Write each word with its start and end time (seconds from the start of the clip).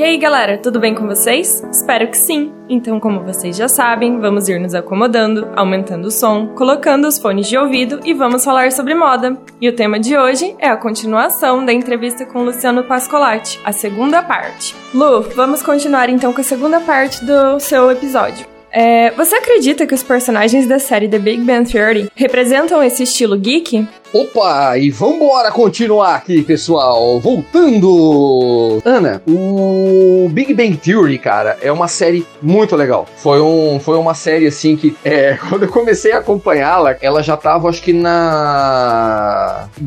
E 0.00 0.02
aí, 0.02 0.16
galera, 0.16 0.56
tudo 0.56 0.80
bem 0.80 0.94
com 0.94 1.06
vocês? 1.06 1.62
Espero 1.70 2.08
que 2.08 2.16
sim. 2.16 2.54
Então, 2.70 2.98
como 2.98 3.22
vocês 3.22 3.54
já 3.54 3.68
sabem, 3.68 4.18
vamos 4.18 4.48
ir 4.48 4.58
nos 4.58 4.74
acomodando, 4.74 5.46
aumentando 5.54 6.08
o 6.08 6.10
som, 6.10 6.46
colocando 6.54 7.06
os 7.06 7.18
fones 7.18 7.46
de 7.46 7.58
ouvido 7.58 8.00
e 8.02 8.14
vamos 8.14 8.42
falar 8.42 8.72
sobre 8.72 8.94
moda. 8.94 9.36
E 9.60 9.68
o 9.68 9.76
tema 9.76 10.00
de 10.00 10.16
hoje 10.16 10.56
é 10.58 10.70
a 10.70 10.76
continuação 10.78 11.66
da 11.66 11.72
entrevista 11.74 12.24
com 12.24 12.42
Luciano 12.42 12.82
Pascolatti, 12.84 13.60
a 13.62 13.72
segunda 13.72 14.22
parte. 14.22 14.74
Lu, 14.94 15.20
vamos 15.36 15.62
continuar 15.62 16.08
então 16.08 16.32
com 16.32 16.40
a 16.40 16.44
segunda 16.44 16.80
parte 16.80 17.22
do 17.22 17.60
seu 17.60 17.90
episódio. 17.90 18.59
É, 18.72 19.10
você 19.12 19.36
acredita 19.36 19.86
que 19.86 19.94
os 19.94 20.02
personagens 20.02 20.66
da 20.66 20.78
série 20.78 21.08
The 21.08 21.18
Big 21.18 21.42
Bang 21.42 21.70
Theory 21.70 22.10
representam 22.14 22.82
esse 22.82 23.02
estilo 23.02 23.36
geek? 23.36 23.86
Opa, 24.12 24.76
e 24.76 24.90
vambora 24.90 25.52
continuar 25.52 26.16
aqui, 26.16 26.42
pessoal. 26.42 27.20
Voltando! 27.20 28.82
Ana, 28.84 29.22
o 29.26 30.28
Big 30.32 30.52
Bang 30.52 30.76
Theory, 30.76 31.16
cara, 31.16 31.56
é 31.62 31.70
uma 31.70 31.86
série 31.86 32.26
muito 32.42 32.74
legal. 32.74 33.06
Foi, 33.18 33.40
um, 33.40 33.78
foi 33.78 33.96
uma 33.96 34.14
série, 34.14 34.48
assim, 34.48 34.76
que 34.76 34.96
é, 35.04 35.38
quando 35.48 35.62
eu 35.62 35.68
comecei 35.68 36.10
a 36.10 36.18
acompanhá-la, 36.18 36.96
ela 37.00 37.22
já 37.22 37.36
tava, 37.36 37.68
acho 37.68 37.82
que 37.82 37.92
na. 37.92 39.09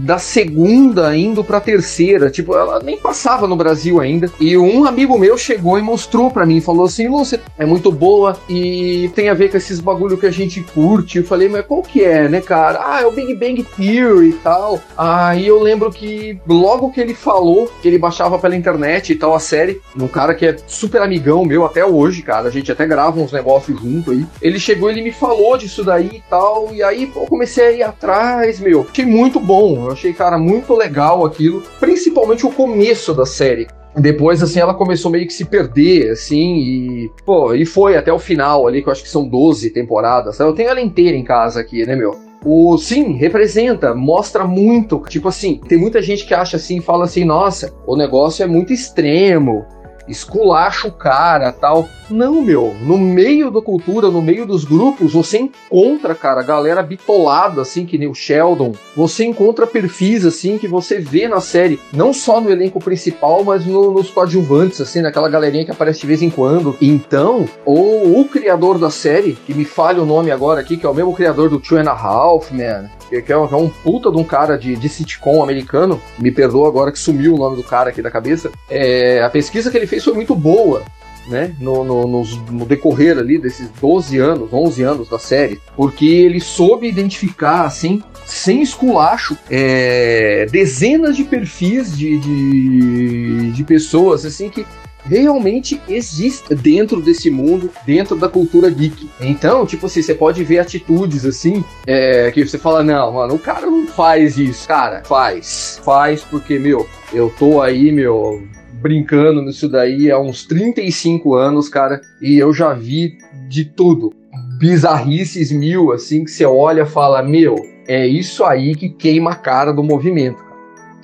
Da 0.03 0.17
segunda 0.17 1.15
indo 1.15 1.43
pra 1.43 1.59
terceira. 1.59 2.29
Tipo, 2.29 2.55
ela 2.55 2.79
nem 2.79 2.97
passava 2.97 3.47
no 3.47 3.55
Brasil 3.55 3.99
ainda. 3.99 4.29
E 4.39 4.57
um 4.57 4.85
amigo 4.85 5.17
meu 5.17 5.37
chegou 5.37 5.79
e 5.79 5.81
mostrou 5.81 6.29
pra 6.29 6.45
mim, 6.45 6.61
falou 6.61 6.85
assim: 6.85 7.07
Lúcia, 7.07 7.41
é 7.57 7.65
muito 7.65 7.91
boa 7.91 8.37
e 8.49 9.09
tem 9.15 9.29
a 9.29 9.33
ver 9.33 9.49
com 9.49 9.57
esses 9.57 9.79
bagulho 9.79 10.17
que 10.17 10.25
a 10.25 10.31
gente 10.31 10.61
curte. 10.61 11.17
Eu 11.17 11.23
falei, 11.23 11.47
mas 11.47 11.65
qual 11.65 11.81
que 11.81 12.03
é, 12.03 12.27
né, 12.27 12.41
cara? 12.41 12.81
Ah, 12.83 13.01
é 13.01 13.05
o 13.05 13.11
Big 13.11 13.33
Bang 13.35 13.63
Theory 13.63 14.29
e 14.29 14.33
tal. 14.33 14.81
Aí 14.97 15.47
eu 15.47 15.61
lembro 15.61 15.91
que 15.91 16.39
logo 16.47 16.91
que 16.91 16.99
ele 16.99 17.13
falou 17.13 17.71
que 17.81 17.87
ele 17.87 17.97
baixava 17.97 18.37
pela 18.37 18.55
internet 18.55 19.11
e 19.11 19.15
tal 19.15 19.33
a 19.33 19.39
série, 19.39 19.81
um 19.97 20.07
cara 20.07 20.35
que 20.35 20.45
é 20.45 20.57
super 20.67 21.01
amigão 21.01 21.45
meu 21.45 21.65
até 21.65 21.85
hoje, 21.85 22.21
cara, 22.21 22.47
a 22.47 22.51
gente 22.51 22.71
até 22.71 22.85
grava 22.85 23.19
uns 23.19 23.31
negócios 23.31 23.79
junto 23.79 24.11
aí. 24.11 24.25
Ele 24.41 24.59
chegou, 24.59 24.89
ele 24.89 25.01
me 25.01 25.11
falou 25.11 25.57
disso 25.57 25.83
daí 25.83 26.09
e 26.13 26.23
tal, 26.29 26.69
e 26.73 26.83
aí 26.83 27.07
pô, 27.07 27.21
comecei 27.21 27.65
a 27.65 27.71
ir 27.71 27.83
atrás, 27.83 28.59
meu. 28.59 28.85
Achei 28.89 29.05
muito 29.05 29.39
bom, 29.39 29.92
achei, 29.93 30.13
cara, 30.13 30.37
muito 30.37 30.75
legal 30.75 31.25
aquilo, 31.25 31.63
principalmente 31.79 32.45
o 32.45 32.51
começo 32.51 33.13
da 33.13 33.25
série. 33.25 33.67
Depois, 33.95 34.41
assim, 34.41 34.59
ela 34.59 34.73
começou 34.73 35.11
meio 35.11 35.27
que 35.27 35.33
se 35.33 35.45
perder, 35.45 36.11
assim, 36.11 36.57
e. 36.57 37.11
Pô, 37.25 37.53
e 37.53 37.65
foi 37.65 37.95
até 37.95 38.11
o 38.11 38.17
final 38.17 38.67
ali, 38.67 38.81
que 38.81 38.87
eu 38.87 38.91
acho 38.91 39.03
que 39.03 39.09
são 39.09 39.27
12 39.27 39.69
temporadas. 39.69 40.39
Eu 40.39 40.53
tenho 40.53 40.69
ela 40.69 40.81
inteira 40.81 41.15
em 41.15 41.23
casa 41.23 41.59
aqui, 41.59 41.85
né, 41.85 41.95
meu? 41.95 42.19
O 42.43 42.77
sim, 42.77 43.13
representa, 43.13 43.93
mostra 43.93 44.45
muito. 44.45 44.99
Tipo 45.07 45.29
assim, 45.29 45.61
tem 45.67 45.77
muita 45.77 46.01
gente 46.01 46.25
que 46.25 46.33
acha 46.33 46.57
assim, 46.57 46.81
fala 46.81 47.05
assim, 47.05 47.23
nossa, 47.23 47.73
o 47.85 47.95
negócio 47.95 48.43
é 48.43 48.47
muito 48.47 48.73
extremo 48.73 49.65
esculacha 50.07 50.87
o 50.87 50.91
cara 50.91 51.51
tal. 51.51 51.87
Não, 52.09 52.41
meu. 52.41 52.75
No 52.81 52.97
meio 52.97 53.49
da 53.49 53.61
cultura, 53.61 54.09
no 54.09 54.21
meio 54.21 54.45
dos 54.45 54.65
grupos, 54.65 55.13
você 55.13 55.39
encontra, 55.39 56.13
cara, 56.13 56.43
galera 56.43 56.83
bitolada, 56.83 57.61
assim, 57.61 57.85
que 57.85 57.97
nem 57.97 58.07
o 58.07 58.13
Sheldon. 58.13 58.73
Você 58.95 59.23
encontra 59.25 59.65
perfis, 59.65 60.25
assim, 60.25 60.57
que 60.57 60.67
você 60.67 60.99
vê 60.99 61.27
na 61.27 61.41
série. 61.41 61.79
Não 61.91 62.13
só 62.13 62.39
no 62.39 62.51
elenco 62.51 62.79
principal, 62.79 63.43
mas 63.43 63.65
no, 63.65 63.91
nos 63.91 64.09
coadjuvantes, 64.09 64.81
assim, 64.81 65.01
naquela 65.01 65.29
galerinha 65.29 65.65
que 65.65 65.71
aparece 65.71 66.01
de 66.01 66.07
vez 66.07 66.21
em 66.21 66.29
quando. 66.29 66.75
Então, 66.81 67.45
o, 67.65 68.19
o 68.19 68.25
criador 68.25 68.77
da 68.77 68.89
série, 68.89 69.33
que 69.33 69.53
me 69.53 69.65
falha 69.65 70.01
o 70.01 70.05
nome 70.05 70.29
agora 70.29 70.59
aqui, 70.59 70.77
que 70.77 70.85
é 70.85 70.89
o 70.89 70.93
mesmo 70.93 71.13
criador 71.13 71.49
do 71.49 71.59
Two 71.59 71.77
and 71.77 71.89
a 71.89 71.93
Half, 71.93 72.51
man 72.51 72.89
que 73.21 73.31
é, 73.31 73.37
um, 73.37 73.45
é 73.45 73.55
um 73.55 73.69
puta 73.69 74.11
de 74.11 74.17
um 74.17 74.23
cara 74.23 74.57
de, 74.57 74.75
de 74.75 74.89
sitcom 74.89 75.43
americano, 75.43 76.01
me 76.17 76.31
perdoa 76.31 76.67
agora 76.67 76.91
que 76.91 76.99
sumiu 76.99 77.35
o 77.35 77.37
nome 77.37 77.55
do 77.55 77.63
cara 77.63 77.89
aqui 77.89 78.01
da 78.01 78.09
cabeça, 78.09 78.51
é, 78.69 79.21
a 79.21 79.29
pesquisa 79.29 79.69
que 79.69 79.77
ele 79.77 79.87
fez 79.93 80.03
foi 80.03 80.13
muito 80.13 80.35
boa, 80.35 80.83
né, 81.27 81.55
no, 81.59 81.83
no, 81.83 82.25
no, 82.25 82.65
decorrer 82.65 83.17
ali 83.17 83.37
desses 83.37 83.69
12 83.79 84.17
anos, 84.17 84.51
11 84.51 84.83
anos 84.83 85.09
da 85.09 85.19
série, 85.19 85.59
porque 85.75 86.05
ele 86.05 86.41
soube 86.41 86.87
identificar, 86.87 87.65
assim, 87.65 88.03
sem 88.25 88.61
esculacho, 88.61 89.37
é, 89.49 90.45
dezenas 90.51 91.15
de 91.15 91.23
perfis 91.23 91.97
de, 91.97 92.17
de, 92.17 93.51
de 93.51 93.63
pessoas, 93.63 94.25
assim, 94.25 94.49
que 94.49 94.65
realmente 95.05 95.81
existe 95.87 96.55
dentro 96.55 97.01
desse 97.01 97.29
mundo, 97.29 97.69
dentro 97.85 98.15
da 98.15 98.27
cultura 98.29 98.69
geek. 98.69 99.09
Então, 99.19 99.65
tipo 99.65 99.85
assim, 99.85 100.01
você 100.01 100.13
pode 100.13 100.43
ver 100.43 100.59
atitudes 100.59 101.25
assim, 101.25 101.63
é, 101.85 102.31
que 102.31 102.45
você 102.45 102.57
fala, 102.57 102.83
não, 102.83 103.11
mano, 103.13 103.35
o 103.35 103.39
cara 103.39 103.65
não 103.65 103.85
faz 103.87 104.37
isso. 104.37 104.67
Cara, 104.67 105.03
faz. 105.05 105.81
Faz 105.83 106.21
porque, 106.21 106.57
meu, 106.57 106.87
eu 107.13 107.33
tô 107.37 107.61
aí, 107.61 107.91
meu, 107.91 108.43
brincando 108.83 109.41
nisso 109.41 109.69
daí 109.69 110.11
há 110.11 110.19
uns 110.19 110.45
35 110.45 111.33
anos, 111.33 111.69
cara, 111.69 112.01
e 112.21 112.37
eu 112.37 112.53
já 112.53 112.73
vi 112.73 113.17
de 113.47 113.63
tudo. 113.63 114.13
Bizarrices 114.59 115.51
mil, 115.51 115.93
assim, 115.93 116.25
que 116.25 116.31
você 116.31 116.45
olha 116.45 116.81
e 116.81 116.85
fala, 116.85 117.23
meu, 117.23 117.55
é 117.87 118.05
isso 118.05 118.43
aí 118.43 118.75
que 118.75 118.89
queima 118.89 119.31
a 119.31 119.35
cara 119.35 119.71
do 119.71 119.81
movimento 119.81 120.53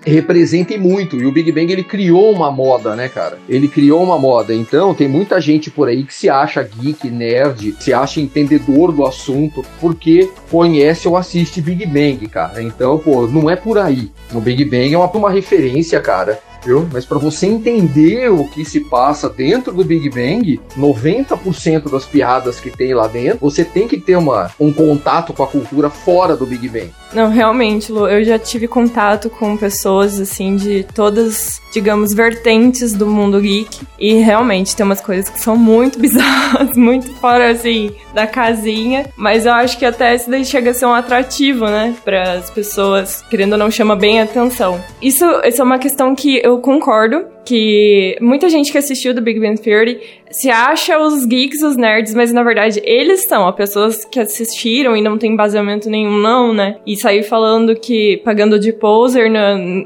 representem 0.06 0.78
muito. 0.78 1.18
E 1.18 1.26
o 1.26 1.32
Big 1.32 1.52
Bang 1.52 1.72
ele 1.72 1.84
criou 1.84 2.32
uma 2.32 2.52
moda, 2.52 2.96
né, 2.96 3.10
cara? 3.10 3.38
Ele 3.48 3.68
criou 3.68 4.02
uma 4.04 4.18
moda. 4.18 4.54
Então 4.54 4.94
tem 4.94 5.08
muita 5.08 5.40
gente 5.42 5.70
por 5.70 5.88
aí 5.88 6.04
que 6.04 6.14
se 6.14 6.30
acha 6.30 6.64
geek, 6.64 7.10
nerd, 7.10 7.76
se 7.80 7.94
acha 7.94 8.22
entendedor 8.22 8.92
do 8.92 9.06
assunto 9.06 9.64
porque 9.80 10.30
conhece 10.50 11.08
ou 11.08 11.18
assiste 11.18 11.62
Big 11.62 11.86
Bang, 11.86 12.28
cara. 12.28 12.62
Então, 12.62 12.98
pô, 12.98 13.28
não 13.28 13.50
é 13.50 13.56
por 13.56 13.78
aí. 13.78 14.10
O 14.34 14.40
Big 14.40 14.64
Bang 14.66 14.94
é 14.94 14.98
uma, 14.98 15.12
uma 15.12 15.30
referência, 15.30 16.00
cara 16.00 16.40
viu? 16.64 16.88
Mas 16.92 17.06
para 17.06 17.18
você 17.18 17.46
entender 17.46 18.32
o 18.32 18.48
que 18.48 18.66
se 18.66 18.82
passa 18.82 19.30
dentro 19.30 19.74
do 19.74 19.84
Big 19.84 20.10
Bang, 20.10 20.60
90% 20.78 21.92
das 21.92 22.06
piadas 22.06 22.60
que 22.60 22.70
tem 22.70 22.94
lá 22.94 23.08
dentro, 23.08 23.40
você 23.42 23.64
tem 23.64 23.88
que 23.88 24.00
ter 24.00 24.16
uma, 24.16 24.52
um 24.60 24.72
contato 24.72 25.34
com 25.34 25.44
a 25.44 25.48
cultura 25.48 25.90
fora 25.90 26.36
do 26.36 26.46
Big 26.46 26.68
Bang. 26.70 26.92
Não, 27.14 27.30
realmente, 27.30 27.92
Lu, 27.92 28.08
eu 28.08 28.24
já 28.24 28.38
tive 28.38 28.68
contato 28.68 29.30
com 29.30 29.58
pessoas, 29.58 30.20
assim, 30.20 30.56
de 30.56 30.86
todas, 30.94 31.60
digamos, 31.74 32.14
vertentes 32.14 32.94
do 32.94 33.08
mundo 33.08 33.42
geek. 33.42 33.82
E 33.98 34.14
realmente 34.16 34.76
tem 34.76 34.86
umas 34.86 35.02
coisas 35.02 35.28
que 35.30 35.40
são 35.40 35.56
muito 35.56 35.98
bizarras, 36.00 36.78
muito 36.78 37.12
fora, 37.16 37.52
assim, 37.52 37.92
da 38.14 38.28
casinha. 38.28 39.08
Mas 39.16 39.46
eu 39.46 39.54
acho 39.54 39.78
que 39.78 39.86
até 39.86 40.14
isso 40.14 40.30
daí 40.30 40.46
chega 40.46 40.72
a 40.72 40.74
ser 40.74 40.86
um 40.86 40.94
atrativo, 40.94 41.66
né? 41.66 41.96
Para 42.04 42.34
as 42.34 42.50
pessoas, 42.52 43.24
querendo 43.30 43.54
ou 43.54 43.58
não, 43.58 43.72
chama 43.72 43.96
bem 43.96 44.22
a 44.22 44.24
atenção. 44.24 44.80
Isso, 45.02 45.26
isso 45.44 45.62
é 45.62 45.66
uma 45.66 45.80
questão 45.80 46.14
que 46.14 46.42
eu 46.50 46.60
concordo 46.60 47.26
que 47.46 48.16
muita 48.22 48.50
gente 48.50 48.72
que 48.72 48.78
assistiu 48.78 49.14
do 49.14 49.22
Big 49.22 49.40
Bang 49.40 49.60
Theory 49.60 50.00
se 50.30 50.50
acha 50.50 51.00
os 51.00 51.26
geeks, 51.26 51.62
os 51.64 51.76
nerds, 51.76 52.14
mas 52.14 52.32
na 52.32 52.44
verdade 52.44 52.80
eles 52.84 53.26
são 53.28 53.48
as 53.48 53.56
pessoas 53.56 54.06
que 54.06 54.20
assistiram 54.20 54.96
e 54.96 55.02
não 55.02 55.18
tem 55.18 55.36
baseamento 55.36 55.90
nenhum, 55.90 56.18
não, 56.18 56.54
né? 56.54 56.78
E 56.86 56.96
sair 56.96 57.24
falando 57.24 57.76
que 57.76 58.18
pagando 58.24 58.60
de 58.60 58.72
poser 58.72 59.32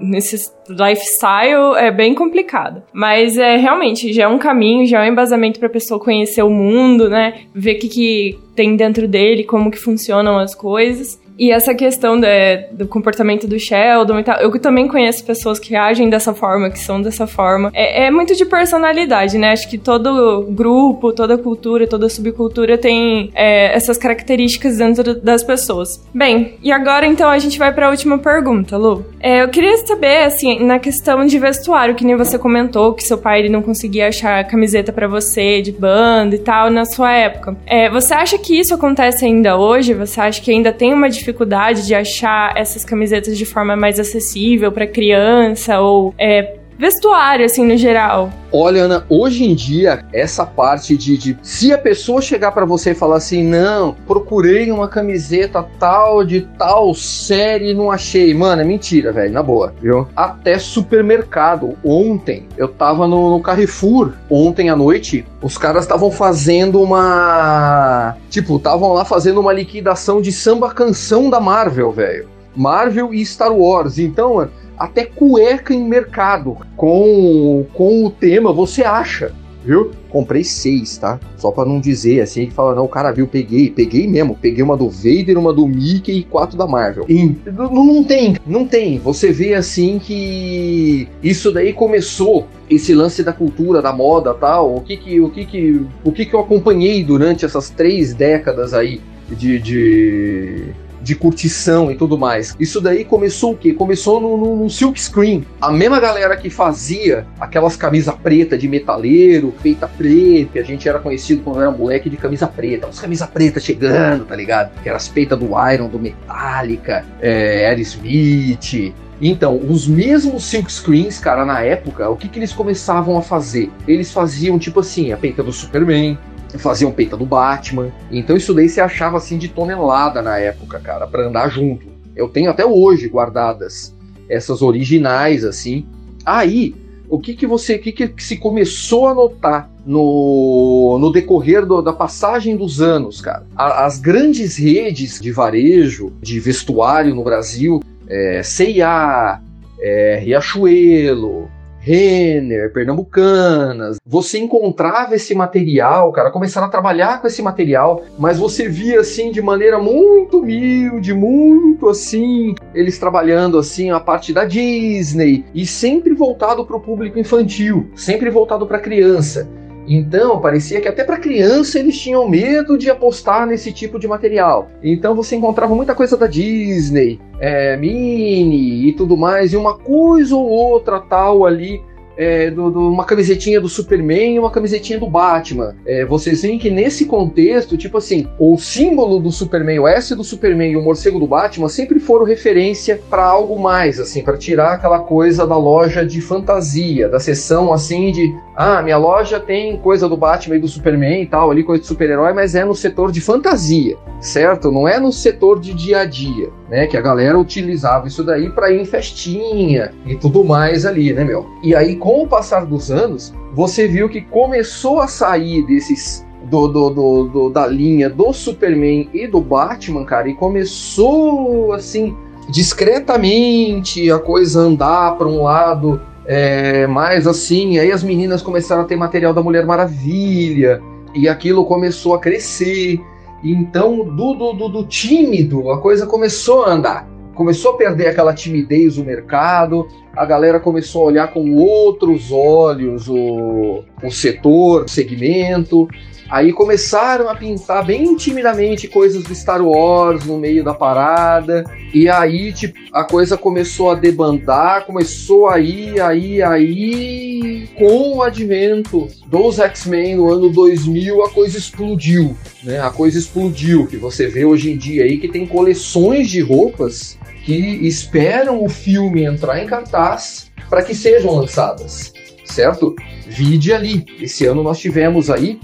nesse 0.01 0.51
lifestyle 0.67 1.75
é 1.77 1.91
bem 1.91 2.13
complicado. 2.13 2.83
Mas 2.91 3.37
é 3.37 3.55
realmente 3.55 4.11
já 4.11 4.23
é 4.23 4.27
um 4.27 4.37
caminho, 4.37 4.85
já 4.85 5.03
é 5.03 5.07
um 5.07 5.11
embasamento 5.13 5.59
para 5.59 5.69
pessoa 5.69 5.99
conhecer 5.99 6.43
o 6.43 6.49
mundo, 6.49 7.09
né? 7.09 7.41
Ver 7.53 7.75
o 7.75 7.79
que, 7.79 7.87
que 7.87 8.39
tem 8.55 8.75
dentro 8.75 9.07
dele, 9.07 9.43
como 9.43 9.71
que 9.71 9.77
funcionam 9.77 10.37
as 10.37 10.53
coisas. 10.53 11.21
E 11.37 11.51
essa 11.51 11.73
questão 11.73 12.19
de, 12.19 12.57
do 12.71 12.87
comportamento 12.87 13.47
do 13.47 13.59
Sheldon 13.59 14.19
e 14.19 14.23
tal, 14.23 14.39
eu 14.39 14.51
também 14.59 14.87
conheço 14.87 15.25
pessoas 15.25 15.59
que 15.59 15.75
agem 15.75 16.09
dessa 16.09 16.33
forma, 16.33 16.69
que 16.69 16.79
são 16.79 17.01
dessa 17.01 17.27
forma. 17.27 17.71
É, 17.73 18.05
é, 18.05 18.11
muito 18.11 18.35
de 18.35 18.45
personalidade, 18.45 19.37
né? 19.37 19.51
Acho 19.51 19.69
que 19.69 19.77
todo 19.77 20.43
grupo, 20.49 21.11
toda 21.11 21.37
cultura, 21.37 21.87
toda 21.87 22.07
subcultura 22.09 22.77
tem 22.77 23.31
é, 23.33 23.75
essas 23.75 23.97
características 23.97 24.77
dentro 24.77 25.15
das 25.15 25.43
pessoas. 25.43 26.03
Bem, 26.13 26.55
e 26.61 26.71
agora 26.71 27.05
então 27.05 27.29
a 27.29 27.39
gente 27.39 27.57
vai 27.57 27.73
para 27.73 27.87
a 27.87 27.89
última 27.89 28.17
pergunta, 28.17 28.77
Lu. 28.77 29.05
É, 29.19 29.41
eu 29.41 29.49
queria 29.49 29.75
saber, 29.77 30.25
assim, 30.25 30.63
na 30.63 30.79
questão 30.79 31.25
de 31.25 31.39
vestuário, 31.39 31.95
que 31.95 32.05
nem 32.05 32.15
você 32.15 32.37
comentou, 32.37 32.93
que 32.93 33.03
seu 33.03 33.17
pai 33.17 33.39
ele 33.39 33.49
não 33.49 33.61
conseguia 33.61 34.07
achar 34.07 34.43
camiseta 34.45 34.91
para 34.91 35.07
você 35.07 35.61
de 35.61 35.71
banda 35.71 36.35
e 36.35 36.39
tal 36.39 36.69
na 36.69 36.85
sua 36.85 37.11
época. 37.11 37.55
É, 37.65 37.89
você 37.89 38.13
acha 38.13 38.37
que 38.37 38.59
isso 38.59 38.73
acontece 38.73 39.25
ainda 39.25 39.57
hoje? 39.57 39.93
Você 39.93 40.19
acha 40.19 40.41
que 40.41 40.51
ainda 40.51 40.71
tem 40.71 40.93
uma 40.93 41.09
dificuldade 41.23 41.87
de 41.87 41.95
achar 41.95 42.55
essas 42.57 42.83
camisetas 42.83 43.37
de 43.37 43.45
forma 43.45 43.75
mais 43.75 43.99
acessível 43.99 44.71
para 44.71 44.85
criança 44.85 45.79
ou 45.79 46.13
é, 46.17 46.57
vestuário, 46.83 47.45
assim, 47.45 47.65
no 47.65 47.77
geral? 47.77 48.29
Olha, 48.51 48.83
Ana, 48.83 49.05
hoje 49.09 49.45
em 49.45 49.55
dia, 49.55 50.03
essa 50.11 50.45
parte 50.45 50.97
de, 50.97 51.17
de 51.17 51.37
se 51.41 51.71
a 51.71 51.77
pessoa 51.77 52.21
chegar 52.21 52.51
para 52.51 52.65
você 52.65 52.91
e 52.91 52.95
falar 52.95 53.15
assim, 53.15 53.41
não, 53.41 53.95
procurei 54.05 54.69
uma 54.69 54.89
camiseta 54.89 55.65
tal 55.79 56.25
de 56.25 56.41
tal 56.41 56.93
série 56.93 57.71
e 57.71 57.73
não 57.73 57.89
achei. 57.89 58.33
Mano, 58.33 58.61
é 58.61 58.65
mentira, 58.65 59.13
velho, 59.13 59.31
na 59.31 59.41
boa, 59.41 59.73
viu? 59.81 60.07
Até 60.13 60.59
supermercado. 60.59 61.77
Ontem, 61.83 62.47
eu 62.57 62.67
tava 62.67 63.07
no, 63.07 63.31
no 63.31 63.41
Carrefour, 63.41 64.11
ontem 64.29 64.69
à 64.69 64.75
noite, 64.75 65.25
os 65.41 65.57
caras 65.57 65.85
estavam 65.85 66.11
fazendo 66.11 66.81
uma. 66.81 68.15
Tipo, 68.29 68.57
estavam 68.57 68.91
lá 68.93 69.05
fazendo 69.05 69.39
uma 69.39 69.53
liquidação 69.53 70.21
de 70.21 70.33
samba 70.33 70.69
canção 70.73 71.29
da 71.29 71.39
Marvel, 71.39 71.91
velho. 71.91 72.32
Marvel 72.55 73.13
e 73.13 73.25
Star 73.25 73.53
Wars. 73.53 73.97
Então, 73.97 74.49
até 74.77 75.05
cueca 75.05 75.73
em 75.73 75.83
mercado 75.87 76.57
com, 76.75 77.65
com 77.73 78.05
o 78.05 78.09
tema 78.09 78.51
você 78.51 78.83
acha 78.83 79.33
viu? 79.63 79.91
Comprei 80.09 80.43
seis, 80.43 80.97
tá? 80.97 81.19
Só 81.37 81.51
para 81.51 81.67
não 81.67 81.79
dizer 81.79 82.21
assim 82.21 82.45
que 82.45 82.53
fala, 82.53 82.75
não, 82.75 82.85
o 82.85 82.89
cara 82.89 83.11
viu, 83.11 83.27
peguei, 83.27 83.69
peguei 83.69 84.07
mesmo. 84.07 84.37
Peguei 84.39 84.63
uma 84.63 84.77
do 84.77 84.89
Vader, 84.89 85.37
uma 85.37 85.53
do 85.53 85.65
Mickey 85.65 86.19
e 86.19 86.23
quatro 86.23 86.57
da 86.57 86.67
Marvel. 86.67 87.05
E 87.09 87.35
não, 87.45 87.71
não 87.71 88.03
tem, 88.03 88.35
não 88.45 88.67
tem. 88.67 88.99
Você 88.99 89.31
vê 89.31 89.53
assim 89.55 89.97
que 89.97 91.07
isso 91.23 91.51
daí 91.51 91.73
começou 91.73 92.47
esse 92.69 92.93
lance 92.93 93.23
da 93.23 93.33
cultura, 93.33 93.81
da 93.81 93.93
moda, 93.93 94.33
tal. 94.33 94.75
O 94.75 94.81
que 94.81 94.97
que, 94.97 95.19
o 95.19 95.29
que 95.29 95.45
que, 95.45 95.85
o 96.03 96.11
que 96.11 96.25
que 96.25 96.33
eu 96.33 96.39
acompanhei 96.39 97.03
durante 97.03 97.45
essas 97.45 97.69
três 97.69 98.13
décadas 98.13 98.73
aí 98.73 99.01
de, 99.29 99.59
de 99.59 100.63
de 101.03 101.15
curtição 101.15 101.91
e 101.91 101.95
tudo 101.95 102.17
mais. 102.17 102.55
Isso 102.59 102.79
daí 102.79 103.03
começou 103.03 103.51
o 103.51 103.57
quê? 103.57 103.73
Começou 103.73 104.21
no, 104.21 104.37
no, 104.37 104.55
no 104.55 104.69
Silk 104.69 104.99
Screen. 104.99 105.45
A 105.61 105.71
mesma 105.71 105.99
galera 105.99 106.37
que 106.37 106.49
fazia 106.49 107.27
aquelas 107.39 107.75
camisas 107.75 108.15
preta 108.15 108.57
de 108.57 108.67
metaleiro, 108.67 109.53
feita 109.61 109.87
preta, 109.87 110.59
a 110.59 110.63
gente 110.63 110.87
era 110.87 110.99
conhecido 110.99 111.41
quando 111.43 111.61
era 111.61 111.69
moleque 111.69 112.09
de 112.09 112.17
camisa 112.17 112.47
preta. 112.47 112.87
As 112.87 112.99
camisas 112.99 113.29
preta 113.29 113.59
chegando, 113.59 114.25
tá 114.25 114.35
ligado? 114.35 114.71
Que 114.81 114.87
era 114.87 114.97
as 114.97 115.07
peitas 115.07 115.37
do 115.37 115.49
Iron, 115.71 115.89
do 115.89 115.99
Metallica, 115.99 117.05
é, 117.21 117.67
Aerosmith, 117.67 118.93
então, 119.21 119.57
os 119.57 119.87
mesmos 119.87 120.43
silk 120.43 120.69
screens, 120.69 121.17
cara, 121.17 121.45
na 121.45 121.61
época, 121.61 122.09
o 122.09 122.17
que, 122.17 122.27
que 122.27 122.39
eles 122.39 122.51
começavam 122.51 123.17
a 123.17 123.21
fazer? 123.21 123.71
Eles 123.87 124.11
faziam 124.11 124.59
tipo 124.59 124.81
assim, 124.81 125.13
a 125.13 125.17
peita 125.17 125.41
do 125.41 125.53
Superman, 125.53 126.17
faziam 126.57 126.91
peita 126.91 127.17
do 127.17 127.25
Batman. 127.25 127.91
Então 128.11 128.35
isso 128.35 128.53
daí 128.53 128.69
se 128.69 128.81
achava 128.81 129.17
assim 129.17 129.37
de 129.37 129.47
tonelada 129.47 130.21
na 130.21 130.37
época, 130.37 130.79
cara, 130.79 131.07
para 131.07 131.27
andar 131.27 131.49
junto. 131.49 131.87
Eu 132.15 132.29
tenho 132.29 132.49
até 132.49 132.65
hoje 132.65 133.07
guardadas 133.07 133.95
essas 134.29 134.61
originais 134.61 135.43
assim. 135.43 135.85
Aí, 136.25 136.75
o 137.09 137.19
que 137.19 137.35
que 137.35 137.45
você, 137.45 137.75
o 137.75 137.79
que 137.79 137.91
que 137.91 138.23
se 138.23 138.37
começou 138.37 139.07
a 139.07 139.13
notar 139.13 139.69
no, 139.85 140.97
no 140.99 141.11
decorrer 141.11 141.65
do, 141.65 141.81
da 141.81 141.93
passagem 141.93 142.55
dos 142.55 142.81
anos, 142.81 143.21
cara? 143.21 143.45
A, 143.55 143.85
as 143.85 143.99
grandes 143.99 144.57
redes 144.57 145.19
de 145.19 145.31
varejo, 145.31 146.13
de 146.21 146.39
vestuário 146.39 147.13
no 147.13 147.23
Brasil, 147.23 147.81
é, 148.07 148.41
C&A, 148.43 149.41
é, 149.79 150.19
Riachuelo, 150.23 151.49
Renner, 151.83 152.71
Pernambucanas. 152.71 153.97
Você 154.05 154.37
encontrava 154.37 155.15
esse 155.15 155.35
material, 155.35 156.11
cara, 156.13 156.31
começaram 156.31 156.67
a 156.67 156.69
trabalhar 156.69 157.19
com 157.19 157.27
esse 157.27 157.41
material, 157.41 158.03
mas 158.17 158.39
você 158.39 158.69
via 158.69 159.01
assim 159.01 159.31
de 159.31 159.41
maneira 159.41 159.77
muito 159.77 160.39
humilde, 160.39 161.13
muito 161.13 161.89
assim, 161.89 162.55
eles 162.73 162.97
trabalhando 162.97 163.57
assim 163.57 163.91
a 163.91 163.99
parte 163.99 164.31
da 164.31 164.45
Disney 164.45 165.43
e 165.53 165.65
sempre 165.65 166.13
voltado 166.13 166.65
para 166.65 166.77
o 166.77 166.79
público 166.79 167.19
infantil, 167.19 167.89
sempre 167.95 168.29
voltado 168.29 168.65
para 168.65 168.79
criança. 168.79 169.45
Então, 169.87 170.39
parecia 170.39 170.79
que 170.79 170.87
até 170.87 171.03
para 171.03 171.17
criança 171.17 171.79
eles 171.79 171.99
tinham 171.99 172.27
medo 172.27 172.77
de 172.77 172.89
apostar 172.89 173.45
nesse 173.45 173.71
tipo 173.71 173.99
de 173.99 174.07
material. 174.07 174.69
Então 174.81 175.15
você 175.15 175.35
encontrava 175.35 175.75
muita 175.75 175.95
coisa 175.95 176.17
da 176.17 176.27
Disney, 176.27 177.19
é, 177.39 177.75
Mini 177.77 178.87
e 178.87 178.93
tudo 178.93 179.17
mais, 179.17 179.53
e 179.53 179.57
uma 179.57 179.77
coisa 179.77 180.35
ou 180.35 180.47
outra 180.47 180.99
tal 180.99 181.45
ali 181.45 181.81
é, 182.17 182.51
do, 182.51 182.69
do, 182.69 182.91
uma 182.91 183.05
camisetinha 183.05 183.59
do 183.59 183.67
Superman 183.67 184.35
e 184.35 184.39
uma 184.39 184.51
camisetinha 184.51 184.99
do 184.99 185.09
Batman. 185.09 185.75
É, 185.85 186.05
vocês 186.05 186.41
veem 186.41 186.59
que 186.59 186.69
nesse 186.69 187.05
contexto, 187.05 187.77
tipo 187.77 187.97
assim, 187.97 188.27
o 188.39 188.57
símbolo 188.57 189.19
do 189.19 189.31
Superman, 189.31 189.79
o 189.79 189.87
S 189.87 190.15
do 190.15 190.23
Superman 190.23 190.71
e 190.71 190.77
o 190.77 190.81
morcego 190.81 191.19
do 191.19 191.27
Batman 191.27 191.69
sempre 191.69 191.99
foram 191.99 192.25
referência 192.25 192.99
para 193.09 193.25
algo 193.25 193.59
mais, 193.59 193.99
assim, 193.99 194.21
para 194.21 194.37
tirar 194.37 194.73
aquela 194.73 194.99
coisa 194.99 195.47
da 195.47 195.57
loja 195.57 196.05
de 196.05 196.21
fantasia, 196.21 197.09
da 197.09 197.19
seção 197.19 197.73
assim 197.73 198.11
de, 198.11 198.33
ah, 198.55 198.81
minha 198.81 198.97
loja 198.97 199.39
tem 199.39 199.77
coisa 199.77 200.07
do 200.07 200.15
Batman 200.15 200.57
e 200.57 200.59
do 200.59 200.67
Superman 200.67 201.23
e 201.23 201.25
tal, 201.25 201.49
ali 201.49 201.63
coisa 201.63 201.81
de 201.81 201.87
super-herói, 201.87 202.33
mas 202.33 202.53
é 202.53 202.63
no 202.63 202.75
setor 202.75 203.11
de 203.11 203.19
fantasia, 203.19 203.97
certo? 204.19 204.71
Não 204.71 204.87
é 204.87 204.99
no 204.99 205.11
setor 205.11 205.59
de 205.59 205.73
dia 205.73 205.99
a 205.99 206.05
dia, 206.05 206.49
né? 206.69 206.85
Que 206.85 206.95
a 206.95 207.01
galera 207.01 207.37
utilizava 207.37 208.07
isso 208.07 208.23
daí 208.23 208.49
para 208.49 208.71
ir 208.71 208.81
em 208.81 208.85
festinha 208.85 209.91
e 210.05 210.15
tudo 210.15 210.43
mais 210.43 210.85
ali, 210.85 211.11
né, 211.13 211.23
meu? 211.23 211.47
E 211.63 211.75
aí 211.75 211.95
com 211.95 212.23
o 212.23 212.27
passar 212.27 212.65
dos 212.65 212.91
anos, 212.91 213.33
você 213.53 213.87
viu 213.87 214.07
que 214.07 214.21
começou 214.21 215.01
a 215.01 215.07
sair 215.07 215.65
desses 215.65 216.23
do, 216.43 216.67
do, 216.67 216.89
do, 216.89 217.23
do, 217.23 217.49
da 217.49 217.65
linha 217.65 218.09
do 218.09 218.31
Superman 218.33 219.09
e 219.13 219.25
do 219.25 219.41
Batman, 219.41 220.05
cara, 220.05 220.29
e 220.29 220.33
começou 220.35 221.73
assim 221.73 222.15
discretamente 222.49 224.11
a 224.11 224.19
coisa 224.19 224.59
andar 224.59 225.17
para 225.17 225.27
um 225.27 225.43
lado 225.43 226.01
é, 226.25 226.87
mais 226.87 227.27
assim. 227.27 227.79
Aí 227.79 227.91
as 227.91 228.03
meninas 228.03 228.41
começaram 228.41 228.83
a 228.83 228.85
ter 228.85 228.95
material 228.95 229.33
da 229.33 229.41
Mulher 229.41 229.65
Maravilha 229.65 230.81
e 231.15 231.27
aquilo 231.27 231.65
começou 231.65 232.13
a 232.13 232.19
crescer. 232.19 232.99
Então, 233.43 234.05
do, 234.05 234.33
do, 234.33 234.53
do, 234.53 234.69
do 234.69 234.85
tímido, 234.85 235.69
a 235.69 235.81
coisa 235.81 236.05
começou 236.05 236.63
a 236.63 236.71
andar 236.71 237.13
começou 237.33 237.73
a 237.73 237.77
perder 237.77 238.07
aquela 238.07 238.33
timidez 238.33 238.97
o 238.97 239.03
mercado, 239.03 239.87
a 240.15 240.25
galera 240.25 240.59
começou 240.59 241.03
a 241.03 241.05
olhar 241.05 241.33
com 241.33 241.55
outros 241.55 242.31
olhos 242.31 243.07
o, 243.09 243.83
o 244.01 244.11
setor, 244.11 244.83
o 244.83 244.87
segmento. 244.87 245.87
Aí 246.29 246.53
começaram 246.53 247.29
a 247.29 247.35
pintar 247.35 247.85
bem 247.85 248.15
timidamente 248.15 248.87
coisas 248.87 249.23
do 249.23 249.35
Star 249.35 249.61
Wars 249.61 250.25
no 250.25 250.37
meio 250.37 250.63
da 250.63 250.73
parada. 250.73 251.63
E 251.93 252.07
aí, 252.09 252.51
tipo, 252.53 252.79
a 252.91 253.03
coisa 253.03 253.37
começou 253.37 253.91
a 253.91 253.95
debandar, 253.95 254.85
começou 254.85 255.47
a 255.47 255.59
ir, 255.59 255.99
aí, 255.99 256.41
aí. 256.41 257.69
Com 257.77 258.17
o 258.17 258.21
advento 258.23 259.07
dos 259.27 259.59
X-Men 259.59 260.15
no 260.15 260.31
ano 260.31 260.49
2000, 260.49 261.23
a 261.23 261.29
coisa 261.29 261.57
explodiu, 261.57 262.35
né? 262.63 262.79
A 262.79 262.89
coisa 262.89 263.17
explodiu, 263.17 263.87
que 263.87 263.97
você 263.97 264.27
vê 264.27 264.45
hoje 264.45 264.71
em 264.71 264.77
dia 264.77 265.03
aí 265.03 265.17
que 265.17 265.27
tem 265.27 265.45
coleções 265.45 266.29
de 266.29 266.39
roupas 266.39 267.17
que 267.43 267.53
esperam 267.85 268.63
o 268.63 268.69
filme 268.69 269.23
entrar 269.23 269.61
em 269.61 269.67
cartaz 269.67 270.51
para 270.69 270.81
que 270.81 270.95
sejam 270.95 271.35
lançadas, 271.35 272.13
certo? 272.45 272.95
Vide 273.27 273.73
ali. 273.73 274.05
Esse 274.19 274.45
ano 274.45 274.63
nós 274.63 274.79
tivemos 274.79 275.29
aí 275.29 275.59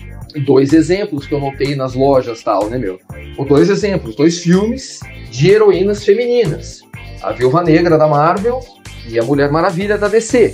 dois 0.46 0.74
exemplos 0.74 1.26
que 1.26 1.34
eu 1.34 1.40
notei 1.40 1.76
nas 1.76 1.96
lojas 1.96 2.44
tal, 2.44 2.70
né, 2.70 2.78
meu? 2.78 3.00
Ou 3.38 3.46
dois 3.46 3.70
exemplos, 3.70 4.16
dois 4.16 4.40
filmes 4.40 5.00
de 5.32 5.50
heroínas 5.50 6.04
femininas. 6.04 6.82
A 7.22 7.32
Viúva 7.32 7.64
Negra 7.64 7.98
da 7.98 8.08
Marvel 8.08 8.60
e 9.08 9.20
a 9.20 9.24
Mulher 9.24 9.52
Maravilha 9.52 9.98
da 9.98 10.08
DC. 10.08 10.54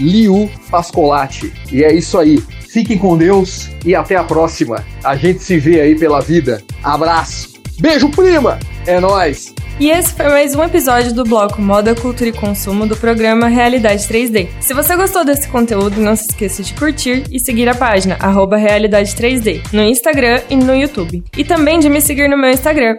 @liupascolate. 0.00 1.52
E 1.70 1.84
é 1.84 1.92
isso 1.92 2.18
aí. 2.18 2.42
Fiquem 2.68 2.98
com 2.98 3.16
Deus 3.16 3.68
e 3.84 3.94
até 3.94 4.16
a 4.16 4.24
próxima. 4.24 4.84
A 5.02 5.16
gente 5.16 5.42
se 5.42 5.58
vê 5.58 5.80
aí 5.80 5.98
pela 5.98 6.20
vida. 6.20 6.62
Abraço. 6.82 7.50
Beijo, 7.78 8.08
prima. 8.10 8.58
É 8.86 9.00
nós. 9.00 9.54
E 9.80 9.90
esse 9.90 10.12
foi 10.12 10.28
mais 10.28 10.54
um 10.54 10.62
episódio 10.62 11.14
do 11.14 11.24
bloco 11.24 11.62
Moda, 11.62 11.94
Cultura 11.94 12.28
e 12.28 12.32
Consumo 12.34 12.86
do 12.86 12.94
programa 12.94 13.48
Realidade 13.48 14.06
3D. 14.06 14.50
Se 14.60 14.74
você 14.74 14.94
gostou 14.94 15.24
desse 15.24 15.48
conteúdo, 15.48 16.02
não 16.02 16.14
se 16.14 16.26
esqueça 16.28 16.62
de 16.62 16.74
curtir 16.74 17.24
e 17.32 17.40
seguir 17.40 17.66
a 17.66 17.74
página 17.74 18.18
Realidade 18.58 19.16
3D 19.16 19.62
no 19.72 19.80
Instagram 19.80 20.42
e 20.50 20.56
no 20.56 20.76
YouTube. 20.76 21.24
E 21.34 21.44
também 21.44 21.80
de 21.80 21.88
me 21.88 22.02
seguir 22.02 22.28
no 22.28 22.36
meu 22.36 22.50
Instagram, 22.50 22.98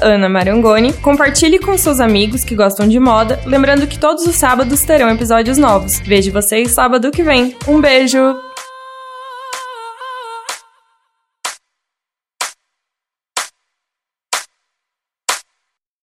Ana 0.00 0.30
Marangoni. 0.30 0.94
Compartilhe 0.94 1.58
com 1.58 1.76
seus 1.76 2.00
amigos 2.00 2.42
que 2.42 2.56
gostam 2.56 2.88
de 2.88 2.98
moda, 2.98 3.38
lembrando 3.44 3.86
que 3.86 3.98
todos 3.98 4.26
os 4.26 4.34
sábados 4.34 4.80
terão 4.80 5.10
episódios 5.10 5.58
novos. 5.58 6.00
Vejo 6.00 6.32
vocês 6.32 6.72
sábado 6.72 7.10
que 7.10 7.22
vem. 7.22 7.54
Um 7.68 7.82
beijo! 7.82 8.53